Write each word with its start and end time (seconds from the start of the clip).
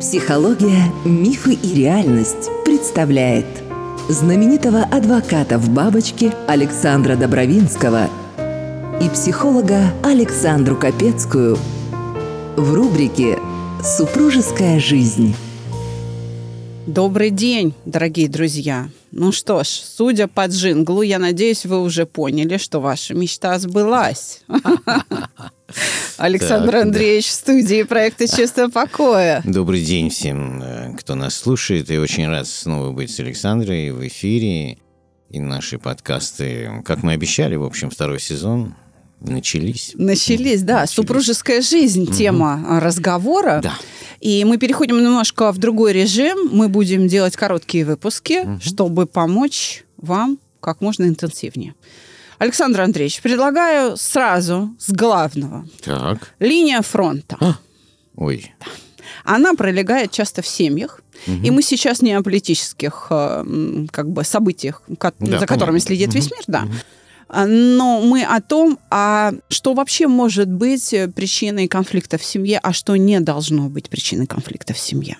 Психология, 0.00 0.92
мифы 1.04 1.54
и 1.54 1.74
реальность 1.74 2.50
представляет 2.64 3.46
знаменитого 4.08 4.82
адвоката 4.82 5.58
в 5.58 5.70
бабочке 5.70 6.34
Александра 6.48 7.16
Добровинского 7.16 8.08
и 9.00 9.08
психолога 9.08 9.92
Александру 10.02 10.76
Капецкую 10.76 11.56
в 12.56 12.74
рубрике 12.74 13.38
«Супружеская 13.82 14.80
жизнь». 14.80 15.36
Добрый 16.86 17.30
день, 17.30 17.74
дорогие 17.84 18.28
друзья! 18.28 18.88
Ну 19.12 19.30
что 19.30 19.62
ж, 19.62 19.68
судя 19.68 20.26
по 20.26 20.46
джинглу, 20.46 21.02
я 21.02 21.18
надеюсь, 21.20 21.64
вы 21.66 21.80
уже 21.80 22.04
поняли, 22.04 22.56
что 22.56 22.80
ваша 22.80 23.14
мечта 23.14 23.58
сбылась. 23.58 24.42
Александр 26.16 26.76
Андреевич 26.76 27.26
в 27.26 27.32
студии 27.32 27.82
проекта 27.82 28.26
«Чувство 28.28 28.68
покоя». 28.68 29.42
Добрый 29.44 29.82
день 29.82 30.10
всем, 30.10 30.62
э, 30.62 30.96
кто 30.98 31.14
нас 31.14 31.34
слушает. 31.34 31.90
И 31.90 31.98
очень 31.98 32.28
рад 32.28 32.46
снова 32.46 32.92
быть 32.92 33.10
с 33.10 33.20
Александрой 33.20 33.90
в 33.90 34.06
эфире. 34.06 34.78
И 35.30 35.38
наши 35.38 35.78
подкасты, 35.78 36.82
как 36.84 37.02
мы 37.02 37.12
обещали, 37.12 37.54
в 37.54 37.64
общем, 37.64 37.90
второй 37.90 38.20
сезон 38.20 38.74
начались. 39.20 39.92
Начались, 39.94 40.62
да. 40.62 40.80
Начались. 40.80 40.96
Супружеская 40.96 41.62
жизнь 41.62 42.04
угу. 42.04 42.12
тема 42.12 42.80
разговора. 42.80 43.60
Да. 43.62 43.74
И 44.20 44.44
мы 44.44 44.58
переходим 44.58 44.96
немножко 44.96 45.52
в 45.52 45.58
другой 45.58 45.92
режим. 45.92 46.50
Мы 46.52 46.68
будем 46.68 47.06
делать 47.06 47.36
короткие 47.36 47.84
выпуски, 47.84 48.40
угу. 48.44 48.60
чтобы 48.60 49.06
помочь 49.06 49.84
вам 49.96 50.38
как 50.60 50.80
можно 50.80 51.04
интенсивнее. 51.04 51.74
Александр 52.40 52.80
Андреевич, 52.80 53.20
предлагаю 53.20 53.98
сразу 53.98 54.74
с 54.78 54.90
главного. 54.90 55.66
Так. 55.84 56.32
Линия 56.38 56.80
фронта. 56.80 57.36
А? 57.38 57.56
Ой. 58.16 58.54
Она 59.24 59.52
пролегает 59.52 60.10
часто 60.10 60.40
в 60.40 60.46
семьях. 60.46 61.02
Угу. 61.26 61.44
И 61.44 61.50
мы 61.50 61.62
сейчас 61.62 62.00
не 62.00 62.14
о 62.14 62.22
политических 62.22 63.08
э, 63.10 63.44
как 63.90 64.10
бы, 64.10 64.24
событиях, 64.24 64.82
да, 64.88 64.96
за 64.96 65.12
понятно. 65.18 65.46
которыми 65.46 65.78
следит 65.80 66.08
угу. 66.08 66.16
весь 66.16 66.30
мир, 66.30 66.42
да. 66.46 66.62
Угу. 66.62 67.46
Но 67.46 68.00
мы 68.00 68.24
о 68.24 68.40
том, 68.40 68.78
а 68.90 69.34
что 69.50 69.74
вообще 69.74 70.06
может 70.06 70.48
быть 70.48 70.94
причиной 71.14 71.68
конфликта 71.68 72.16
в 72.16 72.24
семье, 72.24 72.58
а 72.62 72.72
что 72.72 72.96
не 72.96 73.20
должно 73.20 73.68
быть 73.68 73.90
причиной 73.90 74.26
конфликта 74.26 74.72
в 74.72 74.78
семье. 74.78 75.18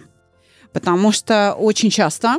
Потому 0.72 1.12
что 1.12 1.52
очень 1.52 1.90
часто 1.90 2.38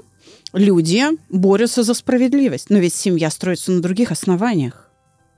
люди 0.54 1.04
борются 1.30 1.84
за 1.84 1.94
справедливость. 1.94 2.70
Но 2.70 2.80
ведь 2.80 2.94
семья 2.94 3.30
строится 3.30 3.72
на 3.72 3.82
других 3.82 4.12
основаниях. 4.12 4.88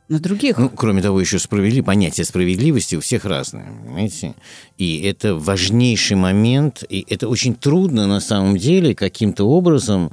На 0.09 0.19
других. 0.19 0.58
Ну, 0.58 0.69
кроме 0.69 1.02
того, 1.02 1.22
еще 1.22 1.39
справедли... 1.39 1.80
понятие 1.80 2.25
справедливости 2.25 2.95
у 2.95 3.00
всех 3.00 3.23
разное, 3.23 3.72
понимаете? 3.84 4.36
И 4.78 5.02
это 5.02 5.36
важнейший 5.36 6.17
момент, 6.17 6.84
и 6.89 7.06
это 7.09 7.30
очень 7.30 7.56
трудно 7.56 8.06
на 8.06 8.19
самом 8.19 8.58
деле 8.58 8.95
каким-то 8.95 9.45
образом 9.45 10.11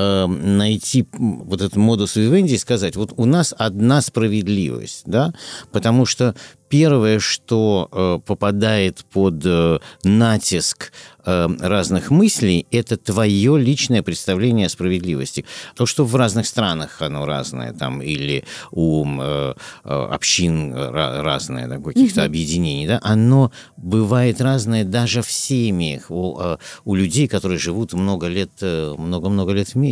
э, 0.00 0.26
найти 0.26 1.06
вот 1.12 1.60
этот 1.60 1.76
модус 1.76 2.16
вивенди 2.16 2.54
и 2.54 2.58
сказать, 2.58 2.96
вот 2.96 3.12
у 3.16 3.24
нас 3.24 3.54
одна 3.56 4.00
справедливость, 4.00 5.02
да, 5.06 5.32
потому 5.72 6.06
что 6.06 6.34
первое, 6.70 7.18
что 7.18 7.88
э, 7.92 8.20
попадает 8.24 9.04
под 9.12 9.42
э, 9.44 9.78
натиск 10.04 10.92
э, 11.26 11.48
разных 11.58 12.10
мыслей, 12.10 12.66
это 12.70 12.96
твое 12.96 13.58
личное 13.58 14.02
представление 14.02 14.66
о 14.66 14.70
справедливости. 14.70 15.44
То, 15.74 15.84
что 15.84 16.04
в 16.04 16.14
разных 16.14 16.46
странах 16.46 17.02
оно 17.02 17.26
разное, 17.26 17.72
там, 17.72 18.00
или 18.00 18.44
у 18.70 19.04
э, 19.04 19.54
общин 19.82 20.72
разное, 20.72 21.66
да, 21.66 21.78
каких-то 21.78 22.20
угу. 22.20 22.26
объединений, 22.26 22.86
да, 22.86 23.00
оно 23.02 23.50
бывает 23.76 24.40
разное 24.40 24.84
даже 24.84 25.22
в 25.22 25.30
семьях, 25.30 26.08
у, 26.08 26.38
э, 26.40 26.58
у 26.84 26.94
людей, 26.94 27.26
которые 27.26 27.58
живут 27.58 27.92
много 27.94 28.28
лет, 28.28 28.50
много-много 28.62 29.52
лет 29.52 29.74
вместе. 29.74 29.89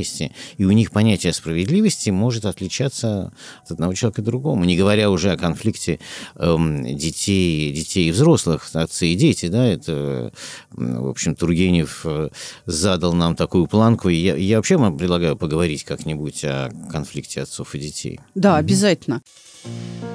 И 0.57 0.65
у 0.65 0.71
них 0.71 0.91
понятие 0.91 1.33
справедливости 1.33 2.11
может 2.11 2.45
отличаться 2.45 3.33
от 3.65 3.71
одного 3.73 3.95
человека 3.95 4.23
к 4.23 4.25
другому, 4.25 4.65
не 4.65 4.77
говоря 4.77 5.11
уже 5.11 5.33
о 5.33 5.37
конфликте 5.37 6.01
э, 6.37 6.57
детей, 6.83 7.73
детей 7.73 8.09
и 8.09 8.13
взрослых, 8.13 8.69
отцы 8.73 9.09
и 9.09 9.15
дети, 9.15 9.49
да, 9.49 9.67
это, 9.67 10.33
в 10.71 11.09
общем, 11.09 11.35
Тургенев 11.35 12.03
э, 12.05 12.31
задал 12.67 13.13
нам 13.13 13.37
такую 13.37 13.67
планку, 13.67 14.09
и 14.09 14.17
я, 14.17 14.37
я 14.37 14.57
вообще 14.57 14.77
вам 14.77 14.97
предлагаю 14.97 15.37
поговорить 15.37 15.85
как-нибудь 15.85 16.45
о 16.45 16.71
конфликте 16.91 17.43
отцов 17.43 17.75
и 17.75 17.79
детей. 17.79 18.21
Да, 18.35 18.57
обязательно. 18.57 19.23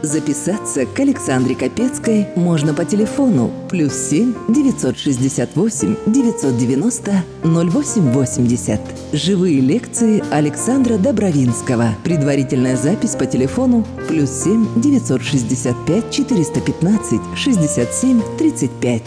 Записаться 0.03 0.85
к 0.85 0.99
Александре 0.99 1.55
Капецкой 1.55 2.27
можно 2.35 2.73
по 2.73 2.83
телефону 2.83 3.51
плюс 3.69 3.93
7 3.93 4.33
968 4.49 5.95
990 6.07 7.23
0880. 7.45 8.81
Живые 9.13 9.61
лекции 9.61 10.21
Александра 10.29 10.97
Добровинского. 10.97 11.95
Предварительная 12.03 12.75
запись 12.75 13.15
по 13.15 13.25
телефону 13.25 13.87
плюс 14.09 14.29
7 14.29 14.81
965 14.81 16.11
415 16.11 17.21
67 17.37 18.21
35. 18.37 19.03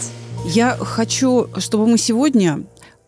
Я 0.47 0.77
хочу, 0.81 1.49
чтобы 1.59 1.87
мы 1.87 1.99
сегодня 1.99 2.63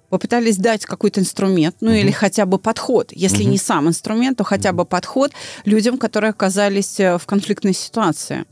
попытались 0.09 0.57
дать 0.57 0.85
какой-то 0.85 1.21
инструмент, 1.21 1.77
ну 1.81 1.91
угу. 1.91 1.97
или 1.97 2.11
хотя 2.11 2.47
бы 2.47 2.59
подход, 2.59 3.11
если 3.13 3.43
угу. 3.43 3.51
не 3.51 3.59
сам 3.59 3.89
инструмент, 3.89 4.39
то 4.39 4.45
хотя 4.45 4.73
бы 4.73 4.85
подход 4.85 5.33
людям, 5.65 5.99
которые 5.99 6.31
оказались 6.31 6.99
э, 7.01 7.19
в 7.19 7.27
конфликтной 7.27 7.75
ситуации. 7.75 8.45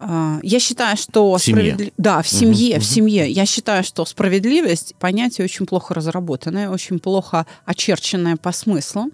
А, 0.00 0.38
я 0.42 0.60
считаю, 0.60 0.96
что 0.96 1.34
в 1.34 1.42
семье. 1.42 1.72
Справедли... 1.72 1.92
да, 1.96 2.22
в 2.22 2.28
семье, 2.28 2.76
угу, 2.76 2.82
в 2.82 2.86
семье. 2.86 3.30
Я 3.30 3.46
считаю, 3.46 3.82
что 3.82 4.04
справедливость 4.04 4.94
понятие 4.98 5.44
очень 5.44 5.66
плохо 5.66 5.94
разработанное, 5.94 6.70
очень 6.70 6.98
плохо 6.98 7.46
очерченное 7.64 8.36
по 8.36 8.52
смыслу. 8.52 9.10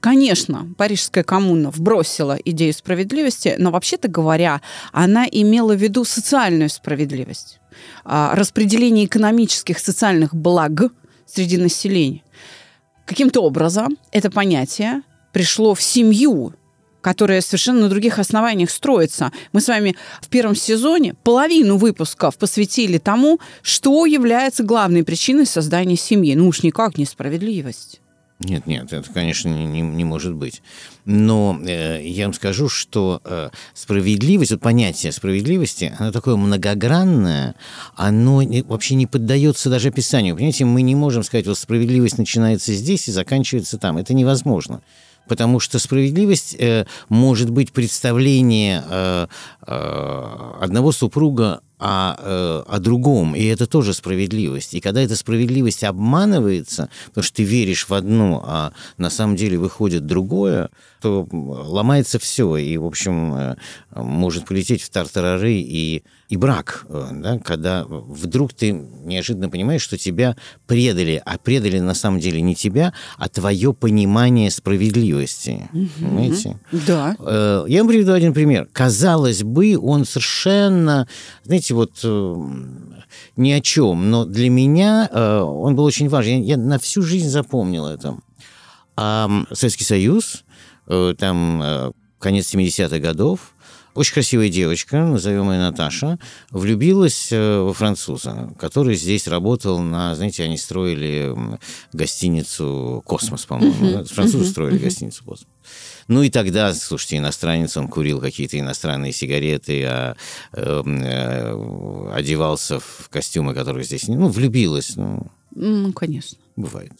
Конечно, 0.00 0.68
Парижская 0.76 1.24
коммуна 1.24 1.70
вбросила 1.70 2.38
идею 2.44 2.72
справедливости, 2.74 3.54
но 3.58 3.70
вообще-то 3.70 4.08
говоря, 4.08 4.60
она 4.92 5.26
имела 5.30 5.74
в 5.74 5.82
виду 5.82 6.04
социальную 6.04 6.68
справедливость, 6.68 7.58
а, 8.04 8.34
распределение 8.34 9.06
экономических 9.06 9.78
социальных 9.78 10.34
благ 10.34 10.92
среди 11.26 11.56
населения. 11.56 12.22
Каким-то 13.04 13.40
образом 13.42 13.98
это 14.10 14.30
понятие 14.30 15.02
пришло 15.32 15.74
в 15.74 15.82
семью, 15.82 16.54
которая 17.00 17.40
совершенно 17.40 17.82
на 17.82 17.88
других 17.88 18.18
основаниях 18.18 18.70
строится. 18.70 19.30
Мы 19.52 19.60
с 19.60 19.68
вами 19.68 19.96
в 20.20 20.28
первом 20.28 20.56
сезоне 20.56 21.14
половину 21.22 21.76
выпусков 21.76 22.36
посвятили 22.36 22.98
тому, 22.98 23.38
что 23.62 24.06
является 24.06 24.64
главной 24.64 25.04
причиной 25.04 25.46
создания 25.46 25.96
семьи. 25.96 26.34
Ну 26.34 26.48
уж 26.48 26.62
никак 26.62 26.98
не 26.98 27.04
справедливость. 27.04 28.00
Нет, 28.38 28.66
нет, 28.66 28.92
это, 28.92 29.10
конечно, 29.10 29.48
не, 29.48 29.80
не, 29.80 30.04
может 30.04 30.34
быть. 30.34 30.60
Но 31.06 31.58
э, 31.66 32.02
я 32.06 32.26
вам 32.26 32.34
скажу, 32.34 32.68
что 32.68 33.22
э, 33.24 33.48
справедливость, 33.72 34.50
вот 34.50 34.60
понятие 34.60 35.12
справедливости, 35.12 35.94
оно 35.98 36.12
такое 36.12 36.36
многогранное, 36.36 37.54
оно 37.94 38.42
не, 38.42 38.60
вообще 38.62 38.94
не 38.94 39.06
поддается 39.06 39.70
даже 39.70 39.88
описанию. 39.88 40.34
Понимаете, 40.34 40.66
мы 40.66 40.82
не 40.82 40.94
можем 40.94 41.22
сказать, 41.22 41.46
вот 41.46 41.56
справедливость 41.56 42.18
начинается 42.18 42.74
здесь 42.74 43.08
и 43.08 43.12
заканчивается 43.12 43.78
там. 43.78 43.96
Это 43.96 44.12
невозможно 44.12 44.82
потому 45.28 45.58
что 45.58 45.80
справедливость 45.80 46.54
э, 46.58 46.86
может 47.08 47.50
быть 47.50 47.72
представление 47.72 48.84
э, 48.88 49.26
э, 49.66 50.52
одного 50.60 50.92
супруга 50.92 51.62
о, 51.78 52.14
э, 52.18 52.62
о 52.66 52.78
другом, 52.78 53.34
и 53.34 53.44
это 53.44 53.66
тоже 53.66 53.92
справедливость. 53.92 54.74
И 54.74 54.80
когда 54.80 55.02
эта 55.02 55.14
справедливость 55.14 55.84
обманывается, 55.84 56.88
потому 57.08 57.24
что 57.24 57.36
ты 57.36 57.42
веришь 57.42 57.88
в 57.88 57.94
одно, 57.94 58.42
а 58.46 58.72
на 58.96 59.10
самом 59.10 59.36
деле 59.36 59.58
выходит 59.58 60.06
другое, 60.06 60.70
то 61.02 61.28
ломается 61.30 62.18
все, 62.18 62.56
и, 62.56 62.76
в 62.78 62.86
общем, 62.86 63.34
э, 63.34 63.56
может 63.94 64.46
полететь 64.46 64.82
в 64.82 64.88
тартарары 64.88 65.52
и, 65.52 66.02
и 66.30 66.36
брак, 66.36 66.86
э, 66.88 67.08
да, 67.12 67.38
когда 67.38 67.84
вдруг 67.86 68.54
ты 68.54 68.72
неожиданно 68.72 69.50
понимаешь, 69.50 69.82
что 69.82 69.98
тебя 69.98 70.36
предали, 70.66 71.20
а 71.24 71.36
предали 71.36 71.78
на 71.78 71.94
самом 71.94 72.20
деле 72.20 72.40
не 72.40 72.54
тебя, 72.54 72.94
а 73.18 73.28
твое 73.28 73.74
понимание 73.74 74.50
справедливости. 74.50 75.68
Угу. 75.72 75.88
Понимаете? 75.98 76.58
Да. 76.72 77.16
Я 77.68 77.80
вам 77.80 77.88
приведу 77.88 78.12
один 78.12 78.32
пример. 78.32 78.68
Казалось 78.72 79.42
бы, 79.42 79.78
он 79.78 80.04
совершенно, 80.04 81.06
знаете, 81.44 81.65
знаете, 81.66 81.74
вот 81.74 82.00
э, 82.04 82.36
ни 83.36 83.50
о 83.50 83.60
чем, 83.60 84.10
но 84.10 84.24
для 84.24 84.50
меня 84.50 85.08
э, 85.10 85.38
он 85.40 85.74
был 85.74 85.84
очень 85.84 86.08
важен. 86.08 86.42
Я, 86.42 86.54
я 86.54 86.56
на 86.56 86.78
всю 86.78 87.02
жизнь 87.02 87.28
запомнил 87.28 87.86
это. 87.86 88.18
А 88.96 89.28
Советский 89.52 89.84
Союз, 89.84 90.44
э, 90.86 91.14
там 91.18 91.92
конец 92.18 92.54
70-х 92.54 92.98
годов, 92.98 93.54
очень 93.96 94.14
красивая 94.14 94.48
девочка, 94.48 94.98
назовем 94.98 95.50
ее 95.50 95.58
Наташа, 95.58 96.18
влюбилась 96.50 97.28
во 97.32 97.72
француза, 97.72 98.54
который 98.58 98.94
здесь 98.96 99.26
работал 99.26 99.80
на, 99.80 100.14
знаете, 100.14 100.44
они 100.44 100.58
строили 100.58 101.34
гостиницу 101.92 103.02
«Космос», 103.04 103.46
по-моему. 103.46 103.74
Uh-huh. 103.74 104.12
Французы 104.12 104.44
uh-huh. 104.44 104.50
строили 104.50 104.78
uh-huh. 104.78 104.84
гостиницу 104.84 105.24
«Космос». 105.24 105.48
Ну 106.08 106.22
и 106.22 106.30
тогда, 106.30 106.72
слушайте, 106.72 107.16
иностранец, 107.16 107.76
он 107.76 107.88
курил 107.88 108.20
какие-то 108.20 108.58
иностранные 108.58 109.12
сигареты, 109.12 109.84
а 109.84 110.16
э, 110.52 110.82
э, 110.84 112.10
одевался 112.14 112.78
в 112.78 113.08
костюмы, 113.10 113.54
которые 113.54 113.84
здесь... 113.84 114.06
Ну, 114.06 114.28
влюбилась. 114.28 114.94
Ну, 114.96 115.26
Ну, 115.54 115.92
конечно. 115.92 116.38
бывает. 116.54 116.92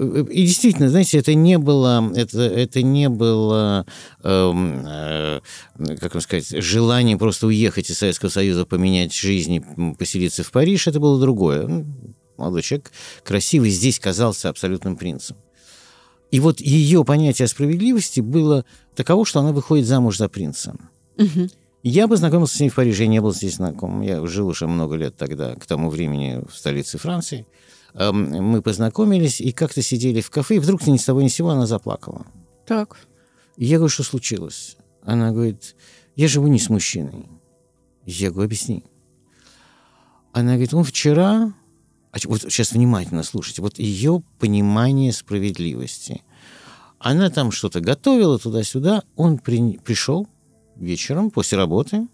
И 0.00 0.46
действительно, 0.46 0.88
знаете, 0.88 1.18
это 1.18 1.34
не 1.34 1.58
было, 1.58 2.10
это, 2.16 2.40
это 2.40 2.82
не 2.82 3.10
было, 3.10 3.84
эм, 4.22 4.82
э, 4.86 5.40
как 6.00 6.14
вам 6.14 6.22
сказать, 6.22 6.48
желание 6.48 7.18
просто 7.18 7.46
уехать 7.46 7.90
из 7.90 7.98
Советского 7.98 8.30
Союза, 8.30 8.64
поменять 8.64 9.12
жизнь, 9.12 9.54
и 9.56 9.94
поселиться 9.98 10.42
в 10.42 10.52
Париж. 10.52 10.86
Это 10.86 11.00
было 11.00 11.20
другое. 11.20 11.66
Ну, 11.66 11.84
Молодой 12.38 12.62
человек, 12.62 12.90
красивый, 13.22 13.68
здесь 13.68 14.00
казался 14.00 14.48
абсолютным 14.48 14.96
принцем. 14.96 15.36
И 16.30 16.40
вот 16.40 16.60
ее 16.60 17.04
понятие 17.04 17.44
о 17.44 17.48
справедливости 17.48 18.20
было 18.20 18.64
таково, 18.94 19.26
что 19.26 19.40
она 19.40 19.52
выходит 19.52 19.86
замуж 19.86 20.16
за 20.16 20.30
принца. 20.30 20.74
Мгм. 21.18 21.50
Я 21.82 22.08
познакомился 22.08 22.56
с 22.56 22.60
ней 22.60 22.70
в 22.70 22.74
Париже, 22.74 23.02
я 23.02 23.08
не 23.08 23.20
был 23.20 23.34
здесь 23.34 23.56
знаком. 23.56 24.00
Я 24.00 24.24
жил 24.26 24.48
уже 24.48 24.66
много 24.66 24.96
лет 24.96 25.18
тогда, 25.18 25.54
к 25.54 25.66
тому 25.66 25.90
времени 25.90 26.42
в 26.50 26.56
столице 26.56 26.96
Франции. 26.96 27.46
Эм, 27.94 28.30
Мы 28.42 28.62
познакомились 28.62 29.40
и 29.40 29.52
как-то 29.52 29.82
сидели 29.82 30.20
в 30.20 30.30
кафе, 30.30 30.56
и 30.56 30.58
вдруг 30.58 30.86
ни 30.86 30.96
с 30.96 31.04
того 31.04 31.22
ни 31.22 31.28
с 31.28 31.34
сего 31.34 31.50
она 31.50 31.66
заплакала. 31.66 32.26
Так. 32.66 32.96
Я 33.56 33.76
говорю, 33.78 33.90
что 33.90 34.02
случилось? 34.04 34.76
Она 35.02 35.32
говорит, 35.32 35.76
я 36.16 36.28
живу 36.28 36.46
не 36.48 36.58
с 36.58 36.68
мужчиной. 36.70 37.26
Я 38.06 38.30
говорю, 38.30 38.46
объясни. 38.46 38.84
Она 40.32 40.52
говорит, 40.52 40.74
он 40.74 40.84
вчера... 40.84 41.52
а 42.12 42.16
Вот 42.24 42.42
сейчас 42.42 42.72
внимательно 42.72 43.22
слушайте. 43.22 43.62
Вот 43.62 43.78
ее 43.78 44.22
понимание 44.38 45.12
справедливости. 45.12 46.22
Она 46.98 47.30
там 47.30 47.50
что-то 47.50 47.80
готовила 47.80 48.38
туда-сюда. 48.38 49.02
Он 49.16 49.38
при- 49.38 49.78
пришел 49.78 50.28
вечером 50.76 51.30
после 51.30 51.58
работы. 51.58 52.06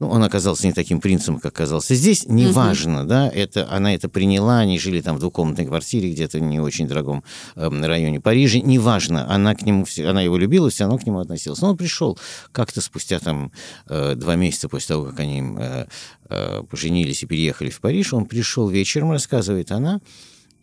Ну, 0.00 0.08
он 0.08 0.24
оказался 0.24 0.66
не 0.66 0.72
таким 0.72 1.00
принцем, 1.00 1.38
как 1.38 1.52
оказался 1.52 1.94
здесь. 1.94 2.26
Неважно, 2.26 3.06
да, 3.06 3.28
это, 3.28 3.70
она 3.70 3.94
это 3.94 4.08
приняла, 4.08 4.58
они 4.58 4.78
жили 4.78 5.00
там 5.00 5.16
в 5.16 5.20
двухкомнатной 5.20 5.66
квартире 5.66 6.10
где-то 6.10 6.40
не 6.40 6.58
очень 6.58 6.88
дорогом 6.88 7.22
эм, 7.54 7.84
районе 7.84 8.20
Парижа. 8.20 8.58
Неважно, 8.58 9.30
она 9.32 9.54
к 9.54 9.62
нему, 9.62 9.86
она 9.98 10.20
его 10.20 10.36
любила, 10.36 10.68
все 10.68 10.84
равно 10.84 10.98
к 10.98 11.06
нему 11.06 11.20
относилась. 11.20 11.60
Но 11.60 11.70
он 11.70 11.76
пришел 11.76 12.18
как-то 12.50 12.80
спустя 12.80 13.20
там 13.20 13.52
э, 13.88 14.14
два 14.16 14.34
месяца 14.34 14.68
после 14.68 14.88
того, 14.88 15.04
как 15.06 15.20
они 15.20 15.42
э, 15.58 15.86
э, 16.28 16.62
поженились 16.68 17.22
и 17.22 17.26
переехали 17.26 17.70
в 17.70 17.80
Париж, 17.80 18.12
он 18.14 18.26
пришел 18.26 18.68
вечером, 18.68 19.12
рассказывает 19.12 19.70
она, 19.70 20.00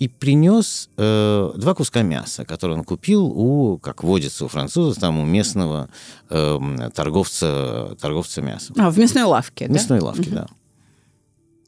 и 0.01 0.07
принес 0.07 0.89
э, 0.98 1.51
два 1.56 1.75
куска 1.75 2.01
мяса, 2.01 2.44
которые 2.44 2.80
он 2.80 2.83
купил 2.83 3.24
у, 3.25 3.77
как 3.77 4.03
водится 4.03 4.45
у 4.45 4.48
французов, 4.48 4.98
там 5.00 5.19
у 5.19 5.25
местного 5.25 5.89
эм, 6.31 6.89
торговца, 6.92 7.95
торговца 8.01 8.42
мясом. 8.42 8.75
А, 8.80 8.89
в 8.89 8.98
мясной 8.98 9.24
лавке, 9.25 9.65
В 9.65 9.68
да? 9.68 9.74
мясной 9.75 10.00
лавке, 10.00 10.30
да. 10.31 10.48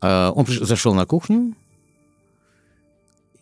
А, 0.01 0.31
он 0.31 0.45
приш- 0.45 0.65
зашел 0.65 0.95
на 0.95 1.05
кухню. 1.05 1.53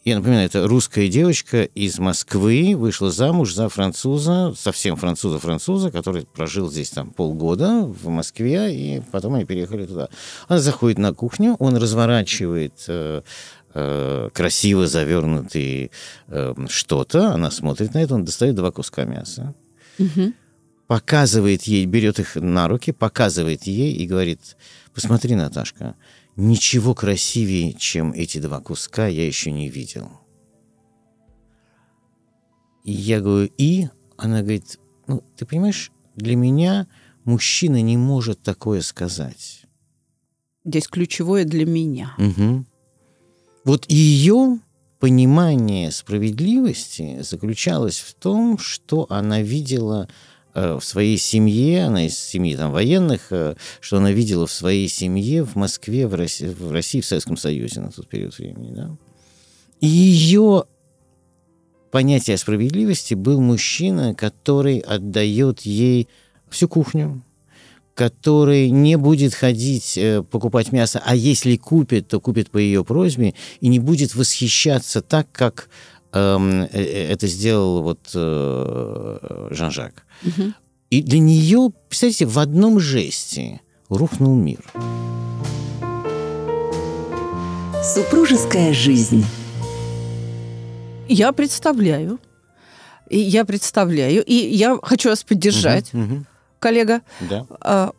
Я 0.03 0.15
напоминаю, 0.15 0.47
это 0.47 0.67
русская 0.67 1.07
девочка 1.09 1.61
из 1.63 1.99
Москвы 1.99 2.73
вышла 2.75 3.11
замуж 3.11 3.53
за 3.53 3.69
француза, 3.69 4.51
совсем 4.57 4.95
француза-француза, 4.95 5.91
который 5.91 6.25
прожил 6.25 6.71
здесь 6.71 6.89
там 6.89 7.11
полгода 7.11 7.83
в 7.83 8.07
Москве, 8.07 8.75
и 8.75 9.01
потом 9.11 9.35
они 9.35 9.45
переехали 9.45 9.85
туда. 9.85 10.09
Она 10.47 10.59
заходит 10.59 10.97
на 10.97 11.13
кухню, 11.13 11.55
он 11.59 11.77
разворачивает 11.77 12.83
э, 12.87 13.21
э, 13.75 14.29
красиво 14.33 14.87
завернутый 14.87 15.91
э, 16.29 16.55
что-то, 16.67 17.33
она 17.33 17.51
смотрит 17.51 17.93
на 17.93 17.99
это, 18.01 18.15
он 18.15 18.25
достает 18.25 18.55
два 18.55 18.71
куска 18.71 19.03
мяса, 19.05 19.53
Мгм. 19.99 20.33
показывает 20.87 21.63
ей, 21.63 21.85
берет 21.85 22.17
их 22.17 22.37
на 22.37 22.67
руки, 22.67 22.91
показывает 22.91 23.63
ей 23.67 23.93
и 23.93 24.07
говорит, 24.07 24.57
посмотри, 24.95 25.35
Наташка, 25.35 25.93
ничего 26.35 26.93
красивее, 26.93 27.73
чем 27.73 28.13
эти 28.13 28.39
два 28.39 28.59
куска, 28.59 29.07
я 29.07 29.25
еще 29.25 29.51
не 29.51 29.69
видел. 29.69 30.09
И 32.83 32.91
я 32.91 33.21
говорю, 33.21 33.49
и? 33.57 33.87
Она 34.17 34.41
говорит, 34.41 34.79
ну, 35.07 35.23
ты 35.37 35.45
понимаешь, 35.45 35.91
для 36.15 36.35
меня 36.35 36.87
мужчина 37.25 37.81
не 37.81 37.97
может 37.97 38.41
такое 38.41 38.81
сказать. 38.81 39.63
Здесь 40.63 40.87
ключевое 40.87 41.45
для 41.45 41.65
меня. 41.65 42.13
Мгм. 42.17 42.67
Вот 43.63 43.89
ее 43.89 44.59
понимание 44.99 45.91
справедливости 45.91 47.21
заключалось 47.21 47.99
в 47.99 48.13
том, 48.13 48.57
что 48.57 49.07
она 49.09 49.41
видела 49.41 50.07
в 50.53 50.81
своей 50.81 51.17
семье, 51.17 51.85
она 51.85 52.05
из 52.07 52.17
семьи 52.17 52.55
там, 52.55 52.71
военных, 52.71 53.27
э, 53.31 53.55
что 53.79 53.97
она 53.97 54.11
видела 54.11 54.47
в 54.47 54.51
своей 54.51 54.87
семье 54.87 55.43
в 55.43 55.55
Москве, 55.55 56.07
в 56.07 56.15
России, 56.15 56.47
в, 56.47 56.71
России, 56.71 57.01
в 57.01 57.05
Советском 57.05 57.37
Союзе 57.37 57.81
на 57.81 57.91
тот 57.91 58.07
период 58.07 58.37
времени. 58.37 58.71
Да? 58.73 58.95
И 59.79 59.87
ее 59.87 60.65
понятие 61.91 62.37
справедливости 62.37 63.13
был 63.13 63.41
мужчина, 63.41 64.15
который 64.15 64.79
отдает 64.79 65.61
ей 65.61 66.07
всю 66.49 66.67
кухню, 66.67 67.23
который 67.93 68.69
не 68.69 68.97
будет 68.97 69.33
ходить 69.33 69.97
э, 69.97 70.23
покупать 70.23 70.71
мясо, 70.71 71.01
а 71.05 71.15
если 71.15 71.55
купит, 71.57 72.07
то 72.07 72.19
купит 72.19 72.49
по 72.49 72.57
ее 72.57 72.83
просьбе 72.83 73.35
и 73.59 73.67
не 73.67 73.79
будет 73.79 74.15
восхищаться 74.15 75.01
так, 75.01 75.27
как 75.31 75.67
э, 75.67 75.67
э, 75.67 76.00
это 76.13 77.27
сделал 77.27 77.81
вот 77.83 78.11
э, 78.13 79.47
Жан-Жак. 79.51 80.05
И 80.89 81.01
для 81.01 81.19
нее, 81.19 81.69
представьте, 81.87 82.25
в 82.25 82.37
одном 82.37 82.79
жесте 82.79 83.61
рухнул 83.89 84.35
мир. 84.35 84.59
Супружеская 87.83 88.73
жизнь. 88.73 89.25
Я 91.07 91.31
представляю. 91.31 92.19
И 93.09 93.17
я 93.17 93.43
представляю. 93.43 94.23
И 94.23 94.33
я 94.33 94.77
хочу 94.81 95.09
вас 95.09 95.23
поддержать, 95.23 95.91
Мгм, 95.93 96.25
коллега. 96.59 97.01
да. 97.21 97.45
А, 97.61 97.91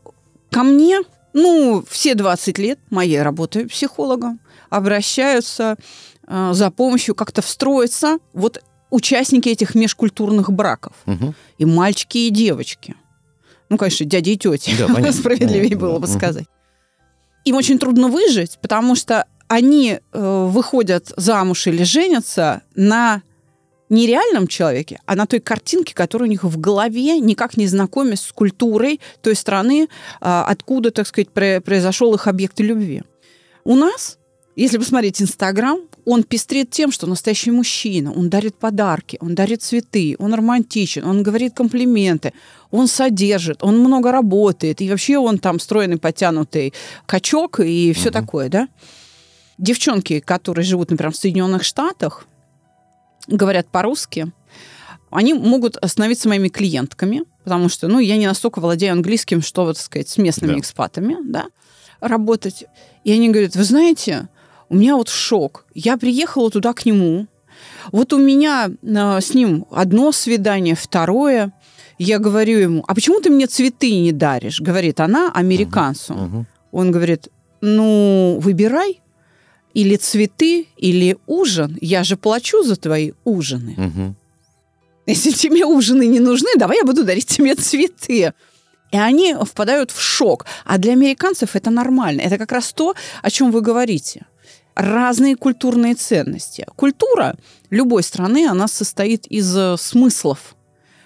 Ко 0.50 0.62
мне, 0.64 1.00
ну, 1.32 1.82
все 1.88 2.14
20 2.14 2.58
лет 2.58 2.78
моей 2.90 3.22
работы 3.22 3.66
психологом 3.66 4.38
обращаются 4.76 5.76
а, 6.26 6.52
за 6.54 6.70
помощью 6.70 7.14
как-то 7.14 7.42
встроиться 7.42 8.18
вот 8.32 8.62
участники 8.90 9.48
этих 9.48 9.74
межкультурных 9.74 10.50
браков. 10.50 10.92
Мгм. 11.06 11.34
И 11.58 11.64
мальчики, 11.64 12.18
и 12.18 12.30
девочки. 12.30 12.94
Ну, 13.68 13.78
конечно, 13.78 14.04
дяди 14.06 14.30
и 14.30 14.36
тети. 14.36 14.74
Да, 14.78 14.86
понятно. 14.94 15.12
Справедливее 15.12 15.62
Понятно, 15.62 15.78
было 15.80 15.92
да. 15.94 15.98
бы 16.00 16.08
Мгм. 16.08 16.18
сказать. 16.18 16.46
Им 17.44 17.56
очень 17.56 17.78
трудно 17.78 18.08
выжить, 18.08 18.58
потому 18.62 18.94
что 18.94 19.26
они 19.48 19.98
э, 20.12 20.46
выходят 20.50 21.12
замуж 21.16 21.66
или 21.66 21.82
женятся 21.82 22.62
на 22.74 23.22
нереальном 23.88 24.46
человеке, 24.46 25.00
а 25.04 25.14
на 25.16 25.26
той 25.26 25.40
картинке, 25.40 25.94
которая 25.94 26.26
у 26.28 26.30
них 26.30 26.44
в 26.44 26.58
голове, 26.58 27.18
никак 27.20 27.58
не 27.58 27.66
знакомясь 27.66 28.22
с 28.22 28.32
культурой 28.32 29.00
той 29.20 29.34
страны, 29.34 29.88
а, 30.20 30.44
откуда, 30.48 30.90
так 30.92 31.06
сказать, 31.06 31.28
про- 31.30 31.60
произошел 31.60 32.14
их 32.14 32.26
объект 32.26 32.58
любви. 32.60 33.02
У 33.64 33.74
нас, 33.76 34.18
если 34.56 34.78
посмотреть 34.78 35.22
Инстаграм, 35.22 35.78
он 36.04 36.24
пестрит 36.24 36.70
тем, 36.70 36.90
что 36.92 37.06
настоящий 37.06 37.50
мужчина, 37.52 38.12
он 38.12 38.28
дарит 38.28 38.56
подарки, 38.56 39.16
он 39.20 39.34
дарит 39.34 39.62
цветы, 39.62 40.16
он 40.18 40.34
романтичен, 40.34 41.04
он 41.04 41.22
говорит 41.22 41.54
комплименты, 41.54 42.32
он 42.70 42.88
содержит, 42.88 43.62
он 43.62 43.78
много 43.78 44.10
работает, 44.12 44.80
и 44.80 44.90
вообще 44.90 45.16
он 45.18 45.38
там 45.38 45.60
стройный, 45.60 45.98
подтянутый 45.98 46.74
качок 47.06 47.60
и 47.60 47.92
все 47.92 48.10
такое, 48.10 48.48
да? 48.48 48.68
Девчонки, 49.58 50.20
которые 50.20 50.64
живут, 50.64 50.90
например, 50.90 51.12
в 51.12 51.16
Соединенных 51.16 51.62
Штатах, 51.62 52.26
говорят 53.28 53.68
по-русски, 53.68 54.32
они 55.10 55.34
могут 55.34 55.76
становиться 55.86 56.28
моими 56.28 56.48
клиентками, 56.48 57.24
потому 57.44 57.68
что, 57.68 57.86
ну, 57.86 58.00
я 58.00 58.16
не 58.16 58.26
настолько 58.26 58.60
владею 58.60 58.92
английским, 58.92 59.42
чтобы, 59.42 59.74
так 59.74 59.82
сказать, 59.82 60.08
с 60.08 60.18
местными 60.18 60.54
Да. 60.54 60.58
экспатами, 60.58 61.16
да, 61.22 61.46
работать. 62.00 62.64
И 63.04 63.12
они 63.12 63.28
говорят, 63.28 63.54
вы 63.54 63.64
знаете, 63.64 64.28
у 64.72 64.76
меня 64.76 64.96
вот 64.96 65.08
шок. 65.08 65.66
Я 65.74 65.98
приехала 65.98 66.50
туда 66.50 66.72
к 66.72 66.86
нему, 66.86 67.26
вот 67.92 68.12
у 68.12 68.18
меня 68.18 68.70
э, 68.82 69.20
с 69.20 69.34
ним 69.34 69.66
одно 69.70 70.12
свидание, 70.12 70.74
второе. 70.74 71.52
Я 71.98 72.18
говорю 72.18 72.58
ему, 72.58 72.84
а 72.88 72.94
почему 72.94 73.20
ты 73.20 73.30
мне 73.30 73.46
цветы 73.46 73.92
не 74.00 74.12
даришь? 74.12 74.60
Говорит 74.60 75.00
она 75.00 75.30
американцу. 75.32 76.14
Мгм. 76.14 76.46
Он 76.72 76.90
говорит, 76.90 77.28
ну, 77.60 78.38
выбирай. 78.40 79.00
Или 79.74 79.96
цветы, 79.96 80.66
или 80.76 81.16
ужин. 81.26 81.78
Я 81.80 82.02
же 82.04 82.16
плачу 82.16 82.62
за 82.62 82.76
твои 82.76 83.12
ужины. 83.24 83.74
Мгм. 83.76 84.16
Если 85.06 85.32
тебе 85.32 85.64
ужины 85.66 86.06
не 86.06 86.20
нужны, 86.20 86.48
давай 86.56 86.78
я 86.78 86.84
буду 86.84 87.04
дарить 87.04 87.26
тебе 87.26 87.54
цветы. 87.54 88.32
И 88.90 88.96
они 88.96 89.34
впадают 89.34 89.90
в 89.90 90.00
шок. 90.00 90.46
А 90.64 90.78
для 90.78 90.92
американцев 90.92 91.56
это 91.56 91.70
нормально. 91.70 92.22
Это 92.22 92.38
как 92.38 92.52
раз 92.52 92.72
то, 92.72 92.94
о 93.22 93.30
чем 93.30 93.50
вы 93.50 93.60
говорите. 93.60 94.26
Разные 94.74 95.36
культурные 95.36 95.94
ценности. 95.94 96.66
Культура 96.76 97.36
любой 97.70 98.02
страны, 98.02 98.46
она 98.46 98.68
состоит 98.68 99.26
из 99.26 99.54
э, 99.56 99.76
смыслов. 99.76 100.54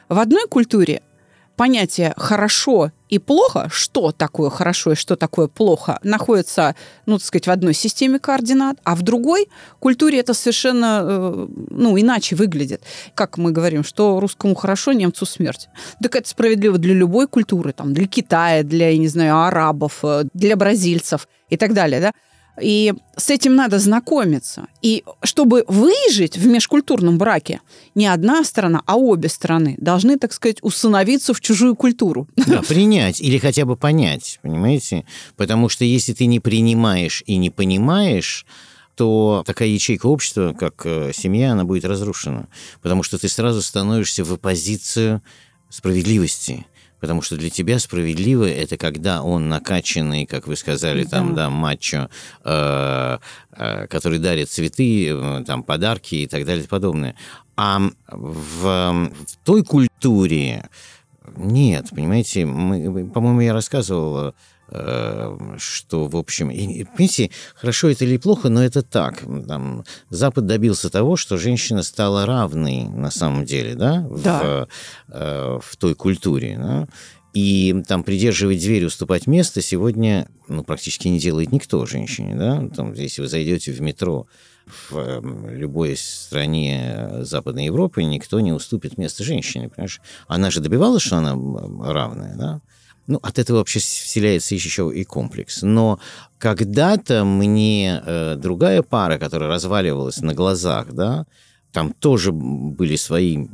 В 0.09 0.19
одной 0.19 0.47
культуре 0.49 1.03
понятие 1.57 2.13
«хорошо» 2.17 2.93
и 3.09 3.19
«плохо», 3.19 3.69
что 3.73 4.13
такое 4.13 4.51
хорошо 4.51 4.93
и 4.93 4.95
что 4.95 5.17
такое 5.17 5.49
плохо, 5.49 5.99
находится, 6.03 6.77
ну, 7.07 7.19
так 7.19 7.27
сказать, 7.27 7.47
в 7.47 7.51
одной 7.51 7.75
системе 7.75 8.19
координат, 8.19 8.79
а 8.85 8.95
в 8.95 9.03
другой 9.03 9.49
культуре 9.81 10.21
это 10.21 10.35
совершенно, 10.35 11.01
э, 11.03 11.47
ну, 11.71 11.99
иначе 11.99 12.37
выглядит. 12.37 12.83
Как 13.15 13.39
мы 13.39 13.53
говорим, 13.53 13.85
что 13.85 14.21
русскому 14.21 14.55
хорошо, 14.55 14.93
немцу 14.93 15.27
смерть. 15.27 15.69
Так 16.01 16.15
это 16.15 16.29
справедливо 16.29 16.79
для 16.79 16.95
любой 16.95 17.27
культуры, 17.27 17.73
там, 17.73 17.95
для 17.95 18.07
Китая, 18.07 18.63
для, 18.63 18.91
я 18.91 18.99
не 18.99 19.09
знаю, 19.09 19.41
арабов, 19.41 20.01
э, 20.05 20.25
для 20.35 20.57
бразильцев 20.57 21.27
и 21.49 21.57
так 21.57 21.75
далее, 21.75 22.01
да. 22.01 22.13
И 22.61 22.95
с 23.17 23.31
этим 23.31 23.55
надо 23.55 23.79
знакомиться. 23.79 24.67
И 24.83 25.05
чтобы 25.23 25.65
выжить 25.69 26.37
в 26.37 26.47
межкультурном 26.47 27.19
браке, 27.19 27.61
не 27.95 28.07
одна 28.07 28.45
сторона, 28.45 28.83
а 28.87 28.97
обе 28.97 29.29
стороны 29.29 29.77
должны, 29.79 30.19
так 30.19 30.33
сказать, 30.33 30.59
усыновиться 30.63 31.35
в 31.35 31.41
чужую 31.41 31.77
культуру. 31.77 32.29
Да, 32.37 32.63
принять 32.63 33.21
или 33.21 33.39
хотя 33.39 33.65
бы 33.65 33.77
понять, 33.77 34.39
понимаете? 34.43 35.05
Потому 35.37 35.69
что 35.69 35.85
если 35.85 36.13
ты 36.13 36.27
не 36.27 36.41
принимаешь 36.41 37.23
и 37.27 37.37
не 37.37 37.51
понимаешь, 37.51 38.47
то 38.95 39.43
такая 39.47 39.69
ячейка 39.69 40.07
общества, 40.07 40.55
как 40.59 40.83
э, 40.87 41.13
семья, 41.15 41.53
она 41.53 41.65
будет 41.65 41.85
разрушена. 41.85 42.49
Потому 42.81 43.03
что 43.03 43.19
ты 43.19 43.29
сразу 43.29 43.61
становишься 43.61 44.25
в 44.25 44.33
оппозицию 44.33 45.23
справедливости 45.69 46.65
потому 47.01 47.23
что 47.23 47.37
для 47.37 47.51
тебя 47.51 47.79
справедливо 47.79 48.49
это 48.49 48.77
когда 48.77 49.23
он 49.23 49.49
накачанный, 49.49 50.27
как 50.27 50.47
вы 50.47 50.57
сказали, 50.57 51.05
да. 51.05 51.11
там, 51.11 51.35
да, 51.35 51.51
мачо, 51.51 52.09
э, 52.45 53.19
э, 53.53 53.87
который 53.89 54.19
дарит 54.19 54.51
цветы, 54.51 55.09
э, 55.09 55.45
там, 55.47 55.63
подарки 55.63 56.15
и 56.17 56.27
так 56.27 56.45
далее 56.45 56.65
и 56.65 56.69
подобное. 56.69 57.15
А 57.57 57.81
в, 58.09 58.63
в 58.63 59.37
той 59.45 59.65
культуре 59.65 60.69
нет, 61.37 61.91
понимаете, 61.91 62.45
мы, 62.47 63.09
по-моему, 63.09 63.41
я 63.41 63.53
рассказывал 63.53 64.17
Э, 64.29 64.33
что, 64.69 66.07
в 66.07 66.17
общем, 66.17 66.51
и, 66.51 66.85
понимаете, 66.85 67.31
хорошо 67.55 67.89
это 67.89 68.05
или 68.05 68.17
плохо, 68.17 68.49
но 68.49 68.65
это 68.65 68.83
так. 68.83 69.23
Там, 69.47 69.85
Запад 70.11 70.47
добился 70.47 70.91
того, 70.91 71.17
что 71.17 71.37
женщина 71.37 71.83
стала 71.83 72.27
равной 72.27 72.85
на 72.85 73.11
самом 73.11 73.45
деле, 73.45 73.75
да, 73.75 74.07
да. 74.25 74.41
В, 74.41 74.69
э, 75.09 75.61
в 75.63 75.77
той 75.77 75.95
культуре. 75.95 76.59
Да? 76.59 76.89
И 77.33 77.83
там 77.87 78.03
придерживать 78.03 78.61
дверь, 78.61 78.87
уступать 78.87 79.27
место 79.27 79.61
сегодня 79.61 80.27
ну, 80.49 80.65
практически 80.65 81.09
не 81.09 81.19
делает 81.19 81.53
никто 81.53 81.85
женщине. 81.87 82.35
Да? 82.35 82.67
Там, 82.75 82.95
если 82.95 83.21
вы 83.21 83.29
зайдете 83.29 83.73
в 83.73 83.81
метро 83.81 84.27
в 84.89 84.97
эм, 84.97 85.51
любой 85.51 85.97
стране 85.97 87.09
Западной 87.21 87.67
Европы, 87.67 88.03
никто 88.03 88.41
не 88.41 88.53
уступит 88.53 88.99
место 88.99 89.23
женщине. 89.23 89.69
Понимаешь? 89.69 90.01
Она 90.27 90.51
же 90.51 90.61
добивалась, 90.61 91.03
что 91.03 91.19
она 91.19 91.35
равная. 91.93 92.37
Да? 92.37 92.61
Ну, 93.07 93.19
от 93.23 93.39
этого 93.39 93.59
вообще 93.59 93.79
вселяется 93.79 94.55
еще 94.55 94.91
и 94.95 95.05
комплекс. 95.05 95.63
Но 95.63 96.01
когда-то 96.39 97.25
мне 97.25 98.03
э, 98.05 98.37
другая 98.37 98.83
пара, 98.83 99.19
которая 99.19 99.49
разваливалась 99.49 100.19
на 100.19 100.35
глазах, 100.35 100.93
да, 100.93 101.27
там 101.77 101.93
тоже 101.93 102.33
были 102.33 102.97
свои 102.97 103.47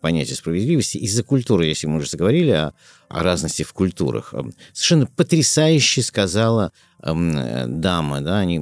понятия 0.00 0.34
справедливости. 0.34 0.96
Из-за 0.96 1.22
культуры, 1.22 1.66
если 1.66 1.86
мы 1.86 1.98
уже 1.98 2.08
заговорили 2.08 2.52
о, 2.52 2.72
о 3.08 3.22
разности 3.22 3.64
в 3.64 3.74
культурах, 3.74 4.32
эм, 4.32 4.54
совершенно 4.72 5.06
потрясающе 5.06 6.00
сказала 6.00 6.72
э, 7.02 7.66
дама, 7.68 8.22
да, 8.22 8.38
они 8.38 8.60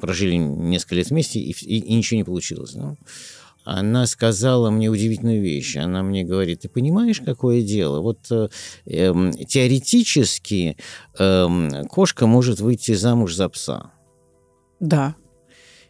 прожили 0.00 0.36
несколько 0.36 0.94
лет 0.94 1.10
вместе, 1.10 1.40
и, 1.40 1.50
и, 1.50 1.78
и 1.80 1.94
ничего 1.94 2.18
не 2.18 2.24
получилось. 2.24 2.74
Да? 2.74 2.94
Она 3.70 4.06
сказала 4.06 4.70
мне 4.70 4.88
удивительную 4.88 5.42
вещь. 5.42 5.76
Она 5.76 6.02
мне 6.02 6.24
говорит, 6.24 6.60
ты 6.60 6.70
понимаешь, 6.70 7.20
какое 7.20 7.60
дело? 7.60 8.00
Вот 8.00 8.20
э, 8.30 8.48
эм, 8.86 9.32
теоретически 9.32 10.78
э, 11.18 11.84
кошка 11.90 12.26
может 12.26 12.60
выйти 12.60 12.94
замуж 12.94 13.34
за 13.34 13.50
пса. 13.50 13.90
Да. 14.80 15.16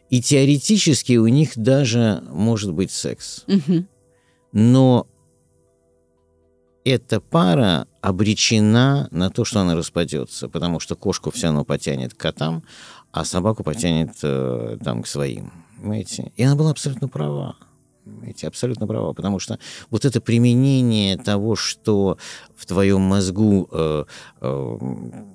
И 0.09 0.21
теоретически 0.21 1.13
у 1.13 1.27
них 1.27 1.51
даже 1.55 2.21
может 2.29 2.73
быть 2.73 2.91
секс. 2.91 3.45
Угу. 3.47 3.85
Но 4.51 5.07
эта 6.83 7.21
пара 7.21 7.87
обречена 8.01 9.07
на 9.11 9.29
то, 9.29 9.45
что 9.45 9.61
она 9.61 9.75
распадется, 9.75 10.49
потому 10.49 10.81
что 10.81 10.97
кошку 10.97 11.31
все 11.31 11.47
равно 11.47 11.63
потянет 11.63 12.13
к 12.13 12.17
котам, 12.17 12.63
а 13.13 13.23
собаку 13.23 13.63
потянет 13.63 14.17
э, 14.21 14.77
там 14.83 15.03
к 15.03 15.07
своим. 15.07 15.53
Понимаете? 15.77 16.33
И 16.35 16.43
она 16.43 16.57
была 16.57 16.71
абсолютно 16.71 17.07
права 17.07 17.55
эти 18.25 18.45
абсолютно 18.45 18.87
права, 18.87 19.13
потому 19.13 19.39
что 19.39 19.59
вот 19.89 20.05
это 20.05 20.21
применение 20.21 21.17
того, 21.17 21.55
что 21.55 22.17
в 22.55 22.65
твоем 22.65 23.01
мозгу 23.01 23.69
э, 23.71 24.05
э, 24.41 24.77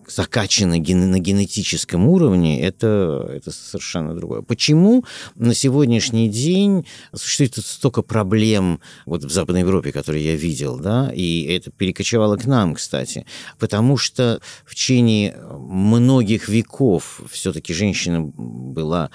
закачано 0.07 0.79
ген, 0.79 1.11
на 1.11 1.19
генетическом 1.19 2.07
уровне, 2.07 2.61
это, 2.63 3.31
это 3.33 3.51
совершенно 3.51 4.15
другое. 4.15 4.43
Почему 4.43 5.05
на 5.35 5.55
сегодняшний 5.55 6.29
день 6.29 6.87
существует 7.15 7.55
столько 7.57 8.03
проблем 8.03 8.81
вот 9.07 9.25
в 9.25 9.31
Западной 9.31 9.61
Европе, 9.61 9.93
которые 9.93 10.25
я 10.25 10.37
видел, 10.37 10.79
да, 10.79 11.11
и 11.15 11.45
это 11.45 11.71
перекочевало 11.71 12.37
к 12.37 12.45
нам, 12.45 12.75
кстати, 12.75 13.25
потому 13.59 13.97
что 13.97 14.41
в 14.65 14.75
течение 14.75 15.37
многих 15.59 16.49
веков 16.49 17.23
все-таки 17.31 17.73
женщина 17.73 18.21
была 18.23 19.11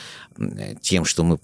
тем, 0.81 1.05
что 1.05 1.23
мы 1.23 1.39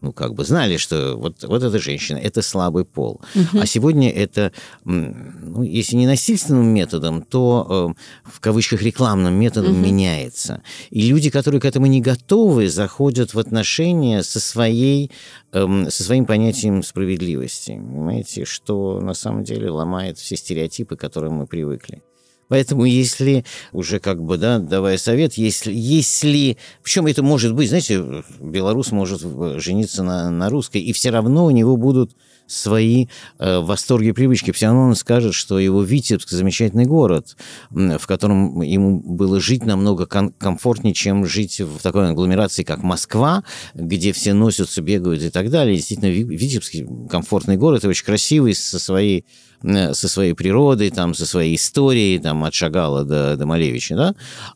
ну, 0.00 0.12
как 0.12 0.34
бы 0.34 0.44
знали, 0.44 0.76
что 0.76 1.16
вот, 1.16 1.42
вот 1.44 1.62
эта 1.62 1.78
женщина, 1.78 2.18
это 2.18 2.42
слабый 2.42 2.84
пол. 2.84 3.20
Угу. 3.34 3.60
А 3.60 3.66
сегодня 3.66 4.10
это, 4.10 4.52
ну, 4.84 5.62
если 5.62 5.96
не 5.96 6.06
насильственным 6.06 6.66
методом, 6.66 7.22
то 7.22 7.94
э, 7.96 8.30
в 8.30 8.40
кавычках 8.40 8.82
рекламным 8.82 9.34
методом 9.34 9.72
угу. 9.72 9.80
меняется. 9.80 10.62
И 10.90 11.02
люди, 11.02 11.30
которые 11.30 11.60
к 11.60 11.64
этому 11.64 11.86
не 11.86 12.00
готовы, 12.00 12.68
заходят 12.68 13.34
в 13.34 13.38
отношения 13.38 14.22
со, 14.22 14.40
своей, 14.40 15.10
э, 15.52 15.86
со 15.90 16.02
своим 16.04 16.26
понятием 16.26 16.82
справедливости. 16.82 17.72
Понимаете, 17.72 18.44
что 18.44 19.00
на 19.00 19.14
самом 19.14 19.44
деле 19.44 19.70
ломает 19.70 20.18
все 20.18 20.36
стереотипы, 20.36 20.96
к 20.96 21.00
которым 21.00 21.34
мы 21.34 21.46
привыкли. 21.46 22.02
Поэтому 22.48 22.84
если 22.84 23.44
уже 23.72 24.00
как 24.00 24.22
бы, 24.22 24.38
да, 24.38 24.58
давая 24.58 24.98
совет, 24.98 25.34
если, 25.34 25.72
если 25.72 26.56
в 26.82 26.88
чем 26.88 27.06
это 27.06 27.22
может 27.22 27.54
быть, 27.54 27.68
знаете, 27.68 28.24
белорус 28.40 28.90
может 28.90 29.20
жениться 29.60 30.02
на, 30.02 30.30
на 30.30 30.48
русской, 30.48 30.80
и 30.80 30.92
все 30.92 31.10
равно 31.10 31.44
у 31.44 31.50
него 31.50 31.76
будут 31.76 32.16
свои 32.48 33.06
э, 33.38 33.60
восторги 33.60 34.08
и 34.08 34.12
привычки. 34.12 34.50
Все 34.50 34.66
равно 34.66 34.82
он 34.82 34.94
скажет, 34.96 35.34
что 35.34 35.58
его 35.58 35.82
Витебск 35.82 36.30
замечательный 36.30 36.86
город, 36.86 37.36
в 37.70 38.04
котором 38.06 38.60
ему 38.62 39.00
было 39.00 39.40
жить 39.40 39.64
намного 39.64 40.06
ком- 40.06 40.32
комфортнее, 40.32 40.94
чем 40.94 41.24
жить 41.24 41.60
в 41.60 41.80
такой 41.80 42.10
агломерации, 42.10 42.64
как 42.64 42.82
Москва, 42.82 43.44
где 43.74 44.12
все 44.12 44.32
носятся, 44.32 44.82
бегают 44.82 45.22
и 45.22 45.30
так 45.30 45.50
далее. 45.50 45.76
Действительно, 45.76 46.08
Витебск 46.08 46.74
комфортный 47.08 47.56
город, 47.56 47.84
и 47.84 47.88
очень 47.88 48.04
красивый 48.04 48.54
со 48.54 48.78
своей 48.78 49.24
Э, 49.62 49.92
со 49.92 50.08
своей 50.08 50.34
природой, 50.34 50.90
там, 50.90 51.14
со 51.14 51.26
своей 51.26 51.56
историей, 51.56 52.18
там, 52.18 52.44
от 52.44 52.54
Шагала 52.54 53.04
до, 53.04 53.36
до 53.36 53.46
Малевича, 53.46 53.96
да, 53.96 54.14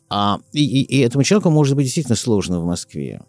а, 0.09 0.39
и, 0.53 0.81
и 0.81 0.99
этому 0.99 1.23
человеку 1.23 1.49
может 1.49 1.75
быть 1.75 1.85
действительно 1.85 2.15
сложно 2.15 2.61
в 2.61 2.65
Москве. 2.65 3.21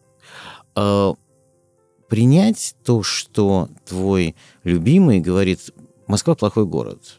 Принять 2.14 2.76
то, 2.84 3.02
что 3.02 3.68
твой 3.86 4.34
любимый 4.62 5.20
говорит, 5.20 5.70
Москва 6.06 6.34
плохой 6.34 6.66
город, 6.66 7.18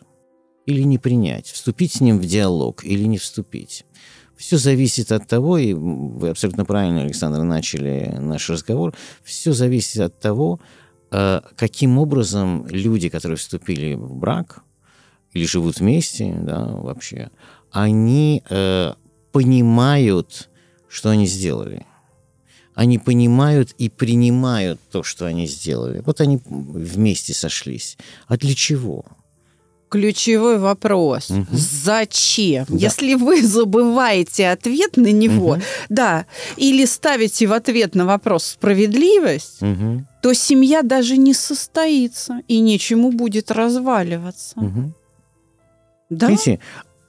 или 0.66 0.82
не 0.82 0.98
принять, 0.98 1.48
вступить 1.48 1.94
с 1.94 2.02
ним 2.02 2.20
в 2.20 2.25
диалог 2.25 2.84
или 2.86 3.04
не 3.06 3.18
вступить. 3.18 3.86
Все 4.38 4.58
зависит 4.58 5.12
от 5.12 5.28
того, 5.28 5.58
и 5.58 5.74
вы 5.74 6.30
абсолютно 6.30 6.66
правильно, 6.66 7.02
Александр, 7.02 7.44
начали 7.44 8.16
наш 8.20 8.50
разговор, 8.50 8.94
все 9.24 9.54
зависит 9.54 10.00
от 10.02 10.20
того, 10.20 10.60
Э, 11.18 11.42
каким 11.56 11.98
образом 11.98 12.68
люди, 12.68 13.08
которые 13.08 13.38
вступили 13.38 13.94
в 13.94 14.16
брак 14.16 14.64
или 15.32 15.46
живут 15.46 15.80
вместе, 15.80 16.36
да, 16.42 16.66
вообще, 16.66 17.30
они 17.72 18.44
э, 18.50 18.94
понимают, 19.32 20.50
что 20.90 21.12
они 21.12 21.25
сделали. 21.25 21.86
Они 22.75 23.00
понимают 23.00 23.72
и 23.77 23.89
принимают 23.89 24.79
то, 24.91 25.01
что 25.01 25.25
они 25.25 25.48
сделали. 25.48 26.03
Вот 26.05 26.22
они 26.22 26.39
вместе 26.46 27.34
сошлись. 27.34 27.98
А 28.27 28.38
для 28.38 28.53
чего? 28.53 29.05
ключевой 29.89 30.58
вопрос. 30.58 31.29
Угу. 31.29 31.46
Зачем? 31.51 32.65
Да. 32.67 32.75
Если 32.75 33.13
вы 33.13 33.41
забываете 33.41 34.50
ответ 34.50 34.98
на 34.98 35.12
него, 35.12 35.51
угу. 35.51 35.62
да, 35.88 36.25
или 36.58 36.86
ставите 36.86 37.48
в 37.48 37.53
ответ 37.53 37.96
на 37.96 38.05
вопрос 38.05 38.44
справедливость, 38.46 39.62
угу. 39.62 40.05
то 40.22 40.34
семья 40.34 40.82
даже 40.82 41.15
не 41.15 41.34
состоится 41.34 42.41
и 42.50 42.60
нечему 42.60 43.12
будет 43.12 43.51
разваливаться. 43.51 44.60
Угу. 44.60 44.94
Да? 46.10 46.27
Видите, 46.27 46.60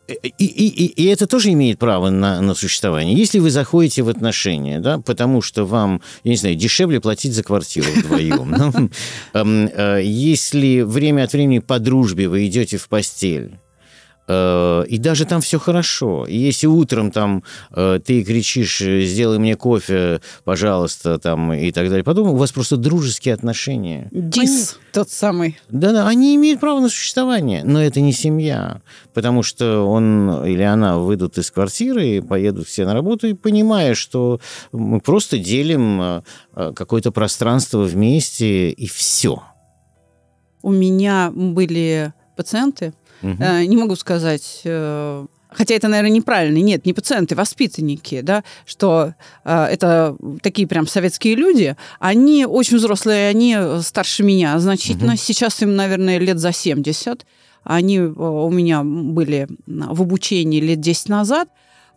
и, 0.09 0.45
и, 0.45 0.87
и 0.87 1.07
это 1.07 1.27
тоже 1.27 1.53
имеет 1.53 1.79
право 1.79 2.11
на, 2.11 2.41
на 2.41 2.55
существование. 2.55 3.17
Если 3.17 3.39
вы 3.39 3.51
заходите 3.51 4.03
в 4.03 4.09
отношения, 4.09 4.79
да, 4.79 4.99
потому 4.99 5.43
что 5.43 5.65
вам, 5.65 6.01
я 6.25 6.31
не 6.31 6.37
знаю, 6.37 6.55
дешевле 6.55 7.01
платить 7.01 7.35
за 7.35 7.43
квартиру 7.43 7.87
вдвоем. 7.95 8.55
Эм, 9.33 9.71
э, 9.73 10.03
если 10.05 10.83
время 10.83 11.25
от 11.25 11.33
времени 11.33 11.59
по 11.59 11.79
дружбе 11.79 12.29
вы 12.29 12.47
идете 12.47 12.77
в 12.77 12.89
постель, 12.89 13.59
и 14.29 14.99
даже 14.99 15.25
там 15.25 15.41
все 15.41 15.59
хорошо. 15.59 16.27
И 16.27 16.37
если 16.37 16.67
утром 16.67 17.13
там 17.13 17.45
э, 17.71 18.01
ты 18.05 18.25
кричишь, 18.25 18.79
сделай 18.81 19.39
мне 19.39 19.55
кофе, 19.55 20.21
пожалуйста, 20.45 21.19
там 21.19 21.53
и 21.53 21.71
так 21.71 21.89
далее, 21.89 22.03
подумай, 22.03 22.33
у 22.33 22.37
вас 22.37 22.51
просто 22.51 22.77
дружеские 22.77 23.35
отношения. 23.35 24.09
Дис 24.11 24.73
они, 24.73 24.85
тот 24.93 25.11
самый. 25.11 25.59
Да-да, 25.69 26.09
они 26.09 26.35
имеют 26.35 26.59
право 26.59 26.81
на 26.81 26.89
существование, 26.89 27.63
но 27.65 27.81
это 27.81 28.01
не 28.01 28.13
семья, 28.13 28.81
потому 29.15 29.45
что 29.45 29.83
он 29.83 30.45
или 30.45 30.63
она 30.63 30.99
выйдут 30.99 31.39
из 31.39 31.51
квартиры 31.51 32.07
и 32.07 32.21
поедут 32.21 32.67
все 32.67 32.85
на 32.85 32.95
работу, 32.95 33.29
и 33.29 33.35
понимая, 33.35 33.95
что 33.95 34.41
мы 34.73 35.01
просто 35.01 35.39
делим 35.39 36.01
э, 36.01 36.23
какое-то 36.75 37.13
пространство 37.13 37.83
вместе, 37.83 38.71
и 38.71 38.89
все. 38.89 39.43
У 40.63 40.73
меня 40.73 41.31
были 41.33 42.13
пациенты, 42.37 42.93
Угу. 43.23 43.43
Не 43.67 43.77
могу 43.77 43.97
сказать 43.97 44.61
э, 44.65 45.27
хотя 45.51 45.75
это, 45.75 45.89
наверное, 45.89 46.11
неправильно, 46.11 46.59
нет, 46.59 46.85
не 46.87 46.93
пациенты, 46.93 47.35
воспитанники, 47.35 48.21
да, 48.21 48.45
что 48.67 49.15
э, 49.45 49.65
это 49.65 50.17
такие 50.43 50.69
прям 50.69 50.87
советские 50.87 51.35
люди, 51.35 51.77
они 51.99 52.47
очень 52.47 52.77
взрослые, 52.77 53.29
они 53.29 53.57
старше 53.83 54.23
меня 54.23 54.59
значительно, 54.59 55.13
угу. 55.13 55.21
сейчас 55.21 55.63
им, 55.63 55.75
наверное, 55.77 56.19
лет 56.19 56.39
за 56.39 56.53
70, 56.53 57.25
они 57.65 58.01
у 58.01 58.51
меня 58.51 58.83
были 58.85 59.49
в 59.67 60.03
обучении 60.03 60.61
лет 60.61 60.81
10 60.81 61.09
назад, 61.09 61.49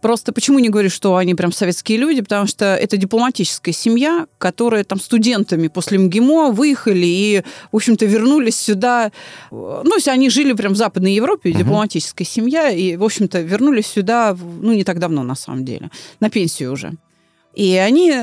Просто 0.01 0.31
почему 0.31 0.59
не 0.59 0.69
говорю, 0.69 0.89
что 0.89 1.17
они 1.17 1.35
прям 1.35 1.51
советские 1.51 1.97
люди? 1.97 2.21
Потому 2.21 2.47
что 2.47 2.75
это 2.75 2.95
дипломатическая 2.95 3.73
семья, 3.73 4.27
которая 4.37 4.83
там 4.83 4.99
студентами 4.99 5.67
после 5.67 5.97
МГИМО 5.97 6.51
выехали 6.51 7.05
и, 7.05 7.43
в 7.71 7.75
общем-то, 7.75 8.05
вернулись 8.05 8.59
сюда. 8.59 9.11
Ну, 9.51 9.95
если 9.95 10.11
они 10.11 10.29
жили 10.29 10.53
прям 10.53 10.73
в 10.73 10.77
Западной 10.77 11.13
Европе, 11.13 11.49
угу. 11.49 11.59
дипломатическая 11.59 12.25
семья, 12.25 12.69
и, 12.69 12.95
в 12.95 13.03
общем-то, 13.03 13.41
вернулись 13.41 13.87
сюда, 13.87 14.37
ну, 14.61 14.73
не 14.73 14.83
так 14.83 14.99
давно, 14.99 15.23
на 15.23 15.35
самом 15.35 15.65
деле, 15.65 15.89
на 16.19 16.29
пенсию 16.29 16.71
уже. 16.71 16.93
И 17.53 17.75
они, 17.75 18.13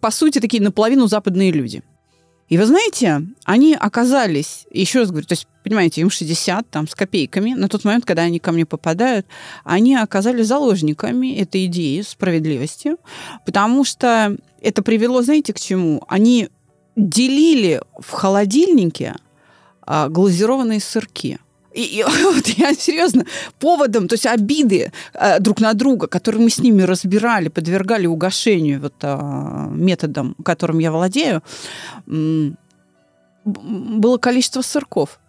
по 0.00 0.10
сути, 0.10 0.38
такие 0.38 0.62
наполовину 0.62 1.08
западные 1.08 1.50
люди. 1.50 1.82
И 2.48 2.58
вы 2.58 2.66
знаете, 2.66 3.22
они 3.44 3.74
оказались, 3.74 4.66
еще 4.70 5.00
раз 5.00 5.10
говорю, 5.10 5.26
то 5.26 5.32
есть, 5.32 5.48
понимаете, 5.64 6.00
им 6.00 6.10
60 6.10 6.68
там, 6.70 6.86
с 6.86 6.94
копейками, 6.94 7.54
на 7.54 7.68
тот 7.68 7.84
момент, 7.84 8.04
когда 8.04 8.22
они 8.22 8.38
ко 8.38 8.52
мне 8.52 8.64
попадают, 8.64 9.26
они 9.64 9.96
оказались 9.96 10.46
заложниками 10.46 11.36
этой 11.36 11.66
идеи 11.66 12.02
справедливости, 12.02 12.96
потому 13.44 13.84
что 13.84 14.36
это 14.60 14.82
привело, 14.82 15.22
знаете, 15.22 15.52
к 15.52 15.60
чему? 15.60 16.04
Они 16.08 16.48
делили 16.94 17.80
в 17.98 18.10
холодильнике 18.12 19.16
а, 19.82 20.08
глазированные 20.08 20.80
сырки– 20.80 21.38
и, 21.76 21.98
и 21.98 22.04
вот 22.34 22.46
я 22.48 22.74
серьезно, 22.74 23.24
поводом, 23.58 24.08
то 24.08 24.14
есть 24.14 24.26
обиды 24.26 24.92
э, 25.14 25.40
друг 25.40 25.60
на 25.60 25.74
друга, 25.74 26.06
которые 26.06 26.42
мы 26.42 26.50
с 26.50 26.58
ними 26.58 26.82
разбирали, 26.82 27.48
подвергали 27.48 28.06
угошению 28.06 28.80
вот 28.80 28.94
э, 29.02 29.68
методом, 29.70 30.34
которым 30.44 30.78
я 30.78 30.90
владею, 30.90 31.42
э, 32.06 32.50
было 33.44 34.18
количество 34.18 34.62
сырков. 34.62 35.20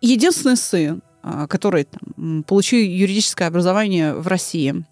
Единственный 0.00 0.56
сын, 0.56 1.02
э, 1.22 1.46
который 1.48 1.84
там, 1.84 2.42
получил 2.44 2.80
юридическое 2.80 3.48
образование 3.48 4.14
в 4.14 4.26
России, 4.26 4.84